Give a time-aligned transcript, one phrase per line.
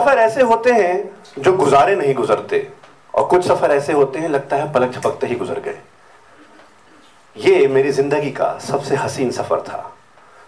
[0.00, 2.66] सफ़र ऐसे होते हैं जो गुजारे नहीं गुजरते,
[3.14, 5.78] और कुछ सफ़र ऐसे होते हैं, लगता है पलक झपकते ही गुजर गए।
[7.36, 9.92] ये मेरी ज़िंदगी का सबसे हसीन सफ़र था।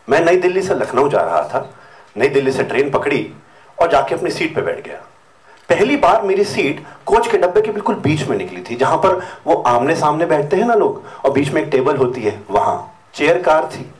[0.09, 1.69] मैं नई दिल्ली से लखनऊ जा रहा था,
[2.17, 3.33] नई दिल्ली से ट्रेन पकड़ी,
[3.79, 5.01] और जाके अपनी सीट पे बैठ गया।
[5.69, 9.21] पहली बार मेरी सीट कोच के डब्बे के बिल्कुल बीच में निकली थी, जहाँ पर
[9.47, 12.95] वो आमने सामने बैठते हैं ना लोग, और बीच में एक टेबल होती है, वहाँ,
[13.15, 13.91] चेयर कार थी।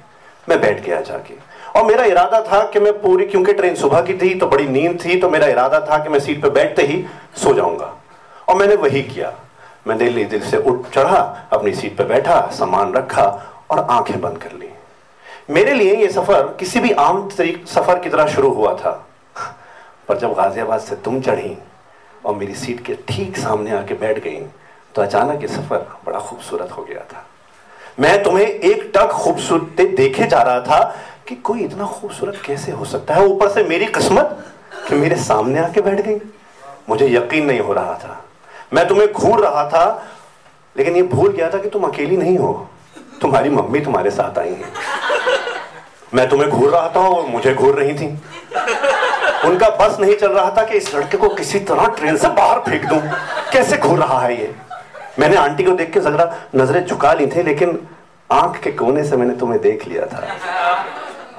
[0.49, 1.35] मैं बैठ गया जाके।
[1.75, 4.99] और मेरा इरादा था कि मैं पूरी, क्योंकि ट्रेन सुबह की थी तो बड़ी नींद
[5.05, 7.05] थी तो मेरा इरादा था कि मैं सीट पर बैठते ही
[7.37, 7.93] सो जाऊँगा।
[8.49, 9.33] और मैंने वही किया।
[9.87, 13.25] मैं दिल्ली दिल से उठ चढ़ा, अपनी सीट पर बैठा, सामान रखा
[13.71, 14.69] और आँखें बंद कर ली।
[15.51, 18.91] मेरे लिए ये सफ़र किसी भी आम सफ़र की तरह शुरू हुआ था।
[20.09, 21.57] पर जब गाजियाबाद से तुम चढ़ी
[22.25, 24.41] और मेरी सीट के ठीक सामने आके बैठ गई
[24.95, 27.25] तो अचानक ये सफ़र बड़ा खूबसूरत हो गया था।
[28.01, 30.95] मैं तुम्हें एक टक खूबसूरत देखे जा रहा था
[31.29, 33.25] कि कोई इतना खूबसूरत कैसे हो सकता है?
[33.25, 34.45] ऊपर से मेरी किस्मत
[34.89, 36.17] कि मेरे सामने आके बैठ गई।
[36.89, 38.25] मुझे यकीन नहीं हो रहा था।
[38.73, 40.07] मैं तुम्हें घूर रहा था,
[40.77, 42.71] लेकिन ये भूल गया था कि तुम अकेली नहीं हो।
[43.21, 44.65] तुम्हारी मम्मी तुम्हारे साथ आई है।
[46.15, 48.23] मैं तुम्हें घूर रहा था और मुझे घूर रही थी।
[49.45, 52.59] उनका बस नहीं चल रहा था कि इस लड़के को किसी तरह ट्रेन से बाहर
[52.59, 53.01] फेंक दूँ।
[53.53, 54.55] कैसे घूर रहा है ये?
[55.19, 57.89] मैंने आंटी को देख के जरा नज़रें झुका ली थी, लेकिन
[58.33, 60.37] आँख के कोने से मैंने तुम्हें देख लिया था।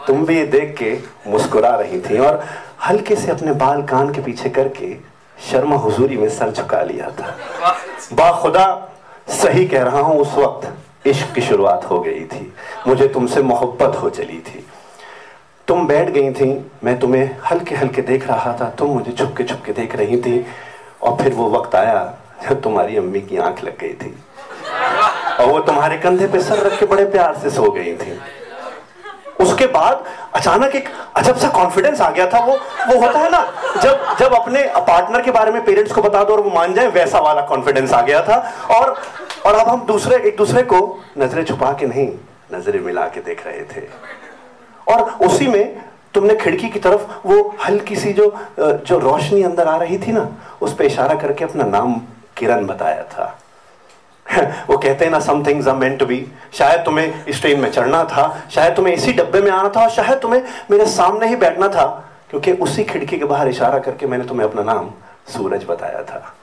[0.08, 0.94] तुम भी ये देख के
[1.32, 2.44] मुस्कुरा रही थी और
[2.86, 4.94] हल्के से अपने बाल कान के पीछे करके
[5.52, 7.36] शर्मा हुजूरी में सर झुका लिया था।
[8.14, 8.66] बाखुदा
[9.32, 12.52] सही कह रहा हूँ उस वक्त इश्क की शुरुआत हो गई थी।
[12.88, 14.66] मुझे तुमसे मोहब्बत हो चली थी।
[15.68, 16.50] तुम बैठ गई थी
[16.84, 20.46] मैं तुम्हें हल्के हल्के देख रहा था तुम मुझे छुपके छुपके देख रही थी
[21.02, 24.16] और फिर वो वक्त आया जब तुम्हारी अम्मी की आँख लग गई थी।
[25.40, 28.20] और वो तुम्हारे कंधे पे सर रख के बड़े प्यार से सो गई थी।
[29.44, 30.04] उसके बाद
[30.36, 32.54] अचानक एक अजब सा कॉन्फिडेंस आ गया था वो
[32.88, 33.42] वो होता है ना,
[33.82, 36.88] जब जब अपने पार्टनर के बारे में पेरेंट्स को बता दो और वो मान जाए,
[36.90, 38.38] वैसा वाला कॉन्फिडेंस आ गया था।
[38.72, 38.96] और
[39.46, 40.78] और अब हम दूसरे, एक दूसरे को
[41.18, 42.08] नज़रें छुपा के नहीं,
[42.54, 43.88] नज़रें मिला के देख रहे थे।
[44.88, 45.82] और उसी में
[46.14, 48.26] तुमने खिड़की की तरफ़ वो हल्की सी जो
[48.60, 50.28] जो रोशनी अंदर आ रही थी ना,
[50.62, 51.96] उस पर इशारा करके अपना नाम
[52.38, 53.36] किरण बताया था।
[54.70, 57.72] वो कहते हैं ना some things are meant to be शायद तुम्हें इस ट्रेन में
[57.72, 61.36] चढ़ना था, शायद तुम्हें इसी डब्बे में आना था, और शायद तुम्हें मेरे सामने ही
[61.36, 61.86] बैठना था,
[62.30, 64.90] क्योंकि उसी खिड़की के बाहर इशारा करके मैंने तुम्हें अपना नाम
[65.34, 66.36] सूरज बताया था।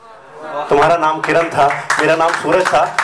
[0.70, 1.68] तुम्हारा नाम किरण था,
[2.00, 2.96] मेरा नाम सूरज था।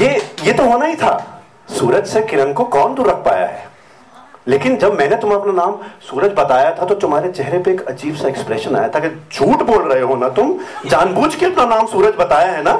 [0.00, 1.42] ये ये तो होना ही था।
[1.78, 3.71] सूरज से किरण को कौन दूर रख पाया है?
[4.46, 8.16] लेकिन जब मैंने तुम्हें अपना नाम सूरज बताया था तो तुम्हारे चेहरे पे एक अजीब
[8.16, 10.58] सा एक्सप्रेशन आया था कि झूठ बोल रहे हो ना तुम?
[10.86, 12.74] जानबूझ के अपना नाम सूरज बताया है ना?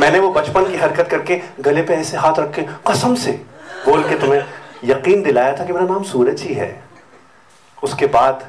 [0.00, 3.32] मैंने वो बचपन की हरकत करके गले पे ऐसे हाथ रख के कसम से
[3.86, 4.44] बोल के तुम्हें
[4.84, 6.70] यकीन दिलाया था कि मेरा नाम सूरज ही है।
[7.82, 8.44] उसके बाद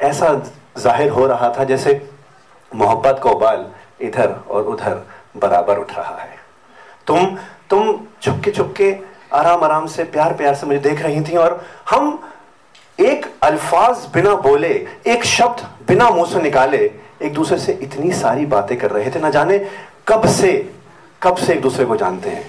[0.00, 0.32] ऐसा
[0.78, 2.00] ज़ाहिर हो रहा था जैसे
[2.72, 3.66] मोहब्बत का उबाल
[4.00, 5.02] इधर और उधर
[5.36, 6.36] बराबर उठ रहा है।
[7.06, 7.36] तुम
[7.70, 8.90] तुम छुपके चुपके
[9.32, 12.18] आराम आराम से, प्यार प्यार से मुझे देख रही थी और हम
[13.00, 14.68] एक अल्फाज बिना बोले,
[15.06, 16.78] एक शब्द बिना मुँह से निकाले,
[17.22, 19.58] एक दूसरे से इतनी सारी बातें कर रहे थे। ना जाने
[20.08, 20.52] कब से
[21.22, 22.44] कब से एक दूसरे को जानते हैं।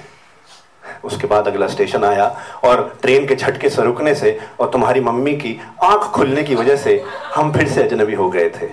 [1.04, 2.26] उसके बाद अगला स्टेशन आया
[2.64, 6.76] और ट्रेन के झटके से रुकने से और तुम्हारी मम्मी की आँख खुलने की वजह
[6.76, 7.04] से
[7.36, 8.70] हम फिर से अजनबी हो गए थे।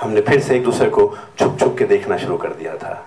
[0.00, 3.06] हमने फिर से एक दूसरे को छुप छुप के देखना शुरू कर दिया था।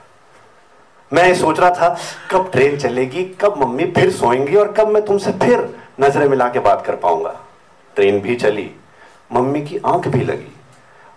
[1.12, 1.98] मैं सोच रहा था,
[2.32, 5.68] कब ट्रेन चलेगी, कब मम्मी फिर सोएँगी और कब मैं तुमसे फिर
[6.02, 7.36] नज़रें मिला के बात कर पाऊँगा।
[7.96, 8.70] ट्रेन भी चली,
[9.34, 10.52] मम्मी की आँख भी लगी।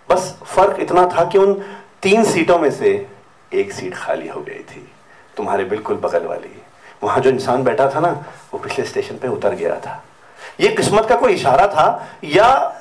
[0.09, 1.53] बस फ़र्क इतना था कि उन
[2.01, 2.89] तीन सीटों में से
[3.51, 4.87] एक सीट खाली हो गई थी,
[5.37, 6.61] तुम्हारे बिल्कुल बगल वाली।
[7.03, 8.11] वहाँ जो इंसान बैठा था ना,
[8.53, 10.03] वो पिछले स्टेशन पे उतर गया था।
[10.59, 11.85] ये किस्मत का कोई इशारा था
[12.23, 12.79] या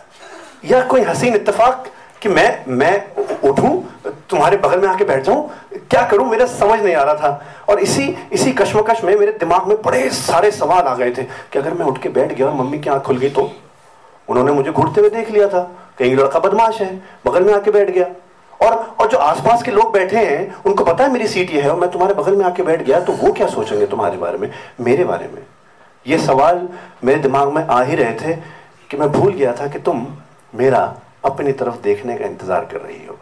[0.64, 1.88] या कोई हसीन इत्तेफाक
[2.22, 2.94] कि मैं मैं
[3.48, 4.01] उठूं
[4.32, 5.48] तुम्हारे बगल में आके बैठ जाऊँ?
[5.90, 6.28] क्या करूँ?
[6.28, 10.08] मेरा समझ नहीं आ रहा था। और इसी इसी कश्मकश में मेरे दिमाग में बड़े
[10.10, 12.90] सारे सवाल आ गए थे कि अगर मैं उठ के बैठ गया और मम्मी की
[12.90, 13.50] आँख खुल गई तो?
[14.28, 15.62] उन्होंने मुझे घूरते हुए देख लिया था।
[15.98, 16.94] कहीं लड़का बदमाश है,
[17.26, 18.06] बगल में आके बैठ गया।
[18.60, 21.70] और और जो आसपास के लोग बैठे हैं, उनको पता है मेरी सीट ये है
[21.70, 24.50] और मैं तुम्हारे बगल में आके बैठ गया तो वो क्या सोचेंगे तुम्हारे बारे में?
[24.80, 25.42] मेरे बारे में।
[26.06, 26.68] ये सवाल
[27.04, 28.34] मेरे दिमाग में आ ही रहे थे
[28.90, 30.06] कि मैं भूल गया था कि तुम
[30.54, 30.80] मेरा
[31.24, 33.18] अपनी तरफ़ देखने का इंतज़ार कर रही हो।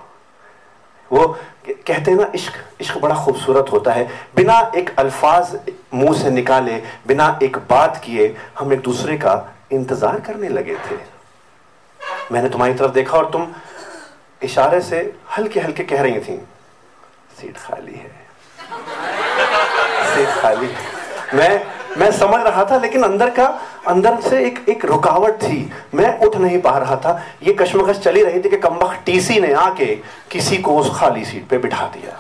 [1.13, 1.27] वो
[1.67, 5.57] कहते हैं ना, इश्क इश्क बड़ा खूबसूरत होता है। बिना एक अल्फाज
[5.95, 6.77] मुँह से निकाले,
[7.07, 9.35] बिना एक बात किए, हम एक दूसरे का
[9.73, 10.99] इंतज़ार करने लगे थे।
[12.33, 13.47] मैंने तुम्हारी तरफ़ देखा और तुम
[14.43, 14.99] इशारे से
[15.37, 16.37] हल्के हल्के कह रही थी,
[17.41, 18.11] सीट खाली है।
[20.15, 20.99] सीट खाली है।
[21.35, 23.47] मैं मैं समझ रहा था, लेकिन अंदर का,
[23.89, 28.23] अंदर से एक एक रुकावट थी। मैं उठ नहीं पा रहा था। ये कश्मकश चली
[28.23, 29.95] रही थी कि कम्बख टीसी ने आके
[30.31, 32.19] किसी को उस खाली सीट पे बिठा दिया।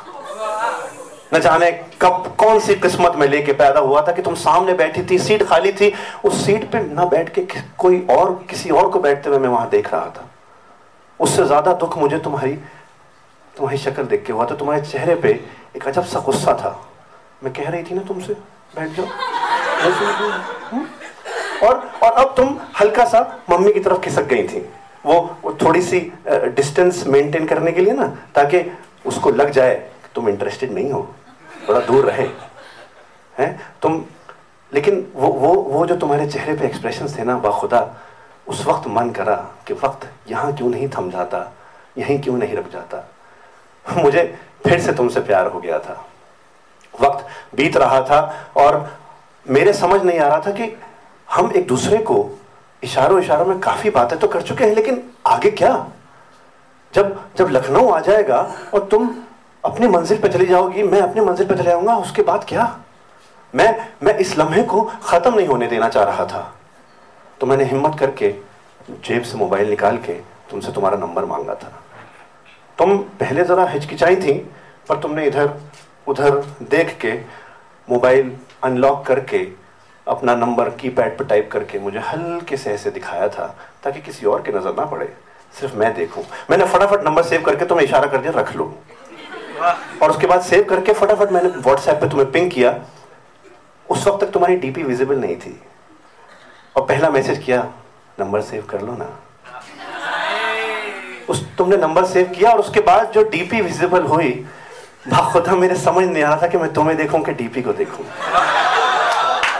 [1.34, 1.70] न जाने
[2.02, 5.42] कब, कौन सी किस्मत में लेके पैदा हुआ था कि तुम सामने बैठी थी, सीट
[5.42, 5.92] खाली थी।
[6.24, 7.46] उस सीट पे ना बैठ के
[7.78, 10.28] कोई और, किसी और को बैठते हुए मैं वहाँ देख रहा था।
[11.20, 12.52] उससे ज़्यादा दुख मुझे तुम्हारी
[13.56, 15.28] तुम्हारी शक्ल देख के हुआ था। तुम्हारे चेहरे पे
[15.76, 16.78] एक अजब सा गुस्सा था।
[17.44, 18.36] मैं कह रही थी ना तुमसे
[18.76, 19.06] बैठ जाओ।
[20.70, 20.86] हम्म?
[21.66, 23.20] और और अब तुम हल्का सा
[23.50, 24.68] मम्मी की तरफ़ खिसक गई थी।
[25.06, 28.72] वो, वो थोड़ी सी डिस्टेंस मेंटेन करने के लिए ना ताकि
[29.06, 31.14] उसको लग जाए तुम इंटरेस्टेड नहीं हो।
[31.68, 32.26] थोड़ा दूर रहे।
[33.38, 33.60] हैं?
[33.82, 34.04] तुम
[34.74, 37.96] लेकिन वो वो वो जो तुम्हारे चेहरे पे एक्सप्रेशन थे ना बाखुदा
[38.48, 39.34] उस वक्त मन करा
[39.66, 41.52] कि वक्त यहाँ क्यों नहीं थम जाता
[41.98, 43.08] यहीं क्यों नहीं रुक जाता।
[44.02, 44.38] मुझे
[44.68, 46.06] फिर से तुमसे प्यार हो गया था।
[47.00, 47.26] वक्त
[47.56, 48.20] बीत रहा था
[48.56, 48.86] और
[49.46, 50.76] मेरे समझ नहीं आ रहा था कि
[51.28, 52.28] हम एक दूसरे को
[52.82, 55.86] इशारों इशारों में काफ़ी बातें तो कर चुके हैं, लेकिन आगे क्या?
[56.94, 58.40] जब जब लखनऊ आ जाएगा
[58.74, 59.14] और तुम
[59.64, 62.76] अपनी मंजिल पर चली जाओगी, मैं अपनी मंजिल पर चले जाऊँगा उसके बाद क्या?
[63.54, 66.40] मैं मैं इस लम्हे को खत्म नहीं होने देना चाह रहा था।
[67.40, 68.34] तो मैंने हिम्मत करके
[68.90, 70.12] जेब से मोबाइल निकाल के
[70.50, 71.72] तुमसे तुम्हारा नंबर मांगा था।
[72.78, 74.32] तुम पहले ज़रा हिचकिचाई थी,
[74.88, 75.46] पर तुमने इधर
[76.10, 76.36] उधर
[76.70, 77.12] देख के
[77.88, 78.32] मोबाइल
[78.64, 79.46] अनलॉक करके
[80.06, 83.46] अपना नंबर कीपैड पर टाइप करके मुझे हल्के से ऐसे दिखाया था
[83.84, 85.08] ताकि किसी और की नज़र ना पड़े।
[85.54, 88.72] सिर्फ़ मैं देखूँ। मैंने फटाफट नंबर सेव करके तुम्हें इशारा कर दिया रख लो।
[90.02, 92.78] और उसके बाद सेव करके फटाफट मैंने व्हाट्सएप पे तुम्हें पिंग किया।
[93.88, 95.60] उस वक्त तक तुम्हारी डीपी विजिबल नहीं थी।
[96.76, 97.62] और पहला मैसेज किया
[98.20, 99.08] नंबर सेव कर लो ना।
[101.28, 104.32] उस तुमने नंबर सेव किया और उसके बाद जो डीपी विजिबल हुई
[105.04, 108.04] खुदा मेरे समझ नहीं आ रहा था कि मैं तुम्हें देखूँ कि डीपी को देखूँ।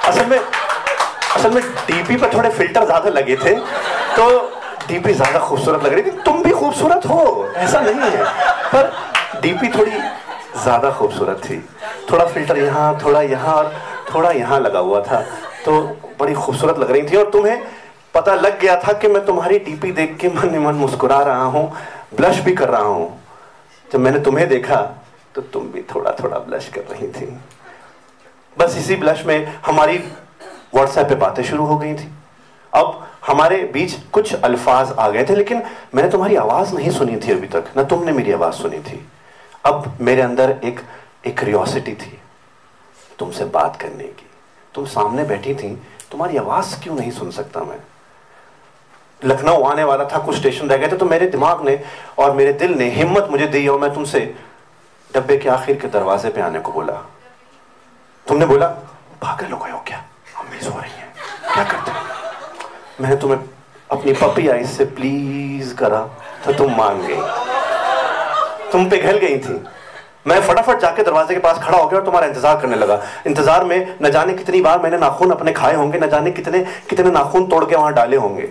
[0.08, 3.54] असल में असल में डीपी पर थोड़े फ़िल्टर ज़्यादा लगे थे
[4.16, 4.26] तो
[4.88, 8.24] डीपी ज़्यादा खूबसूरत लग रही थी। तुम भी खूबसूरत हो, ऐसा नहीं है।
[8.72, 8.92] पर
[9.42, 11.58] डीपी थोड़ी ज़्यादा खूबसूरत थी।
[12.12, 13.72] थोड़ा फ़िल्टर यहाँ, थोड़ा यहाँ और
[14.14, 15.20] थोड़ा यहाँ लगा हुआ था।
[15.64, 15.80] तो
[16.20, 17.62] बड़ी खूबसूरत लग रही थी और तुम्हें
[18.14, 21.70] पता लग गया था कि मैं तुम्हारी डीपी देख के मन मन मुस्कुरा रहा हूँ
[22.16, 23.08] ब्लश भी कर रहा हूँ।
[23.88, 24.76] जब मैंने तुम्हें देखा
[25.34, 27.26] तो तुम भी थोड़ा थोड़ा ब्लश कर रही थी।
[28.58, 29.98] बस इसी ब्लश में हमारी
[30.74, 32.08] व्हाट्सएप पे बातें शुरू हो गई थी।
[32.72, 35.62] अब हमारे बीच कुछ अल्फाज आ गए थे, लेकिन
[35.94, 39.06] मैंने तुम्हारी आवाज़ नहीं सुनी थी अभी तक। ना तुमने मेरी आवाज़ सुनी थी।
[39.66, 40.80] अब मेरे अंदर एक
[41.26, 42.18] एक क्रियोसिटी थी
[43.18, 44.26] तुमसे बात करने की।
[44.74, 45.74] तुम सामने बैठी थी,
[46.10, 47.78] तुम्हारी आवाज़ क्यों नहीं सुन सकता मैं?
[49.22, 51.82] लखनऊ आने वाला था, कुछ स्टेशन रह गए थे तो मेरे दिमाग ने
[52.18, 54.20] और मेरे दिल ने हिम्मत मुझे दी और मैं तुमसे
[55.14, 56.92] डब्बे के आखिर के दरवाजे पे आने को बोला।
[58.26, 58.66] तुमने बोला,
[59.22, 60.04] पागल हो गए हो क्या?
[60.40, 61.08] अम्मी सो रही है।
[61.52, 61.92] क्या करते
[63.02, 63.38] मैंने तुम्हें
[63.90, 66.00] अपनी पपी आई से प्लीज़ करा
[66.44, 67.20] तो तुम मान गई।
[68.72, 69.62] तुम पिघल गई थी।
[70.26, 73.64] मैं फटाफट जाके दरवाजे के पास खड़ा हो गया और तुम्हारा इंतज़ार करने लगा। इंतज़ार
[73.64, 77.46] में न जाने कितनी बार मैंने नाखून अपने खाए होंगे, न जाने कितने कितने नाखून
[77.48, 78.48] तोड़ के वहाँ डाले होंगे।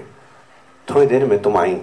[0.87, 1.79] थोड़ी देर में तुम आई।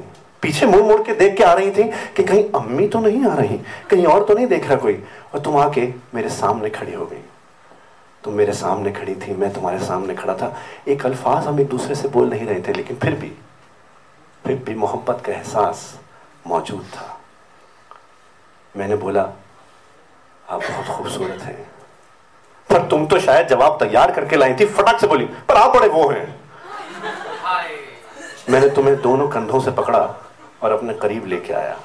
[0.46, 1.84] पीछे मुड़ मुड़ के देख के आ रही थी
[2.16, 3.56] कि कहीं अम्मी तो नहीं आ रही
[3.90, 5.02] कहीं और तो नहीं देख रहा कोई।
[5.34, 7.22] और तुम आके मेरे सामने खड़ी हो गई।
[8.24, 10.54] तुम मेरे सामने खड़ी थी मैं तुम्हारे सामने खड़ा था।
[10.88, 13.32] एक अल्फाज हम एक दूसरे से बोल नहीं रहे थे लेकिन फिर भी
[14.44, 15.82] फिर भी मोहब्बत का एहसास
[16.46, 17.18] मौजूद था।
[18.74, 21.56] मैंने बोला आप बहुत खूबसूरत हैं।
[22.70, 25.88] पर तुम तो शायद जवाब तैयार करके लाई थी फटक से बोली पर आप बड़े
[25.88, 26.40] वो हैं।
[28.50, 30.04] मैंने तुम्हें दोनों कंधों से पकड़ा
[30.66, 31.76] और अपने करीब लेके आया।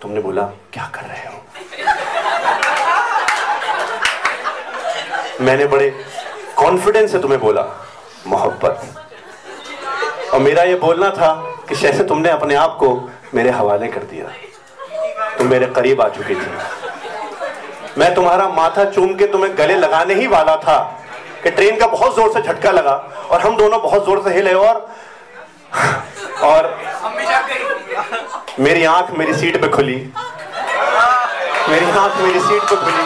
[0.00, 1.38] तुमने बोला, क्या कर रहे हो?
[5.40, 5.88] मैंने बड़े
[6.56, 7.62] कॉन्फिडेंस से तुम्हें बोला,
[8.26, 8.76] मोहब्बत।
[10.34, 11.32] और मेरा ये बोलना था
[11.68, 12.88] कि जैसे तुमने अपने आप को
[13.34, 14.26] मेरे हवाले कर दिया
[15.38, 16.50] तुम मेरे करीब आ चुकी थी।
[17.98, 20.78] मैं तुम्हारा माथा चूम के तुम्हें गले लगाने ही वाला था
[21.42, 22.94] कि ट्रेन का बहुत ज़ोर से झटका लगा
[23.30, 24.88] और हम दोनों बहुत ज़ोर से हिले और
[26.42, 26.66] और
[28.60, 29.94] मेरी आँख मेरी सीट पे खुली।
[31.68, 33.04] मेरी आँख मेरी सीट पे खुली।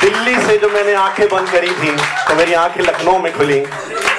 [0.00, 1.96] दिल्ली से जो मैंने आँखें बंद करी थी
[2.28, 3.60] तो मेरी आँखें लखनऊ में खुली।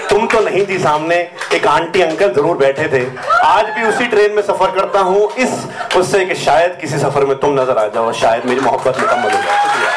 [0.10, 1.16] तुम तो नहीं थी सामने,
[1.54, 3.06] एक आंटी अंकल ज़रूर बैठे थे।
[3.46, 5.66] आज भी उसी ट्रेन में सफ़र करता हूँ। इस
[5.98, 9.42] उससे कि शायद किसी सफ़र में तुम नज़र आ जाओ, शायद मेरी मोहब्बत मुकम्मल हो
[9.44, 9.97] जाए।